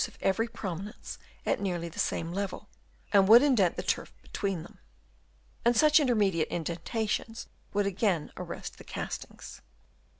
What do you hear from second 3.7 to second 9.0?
the turf between them; and such intermediate indentations would again arrest the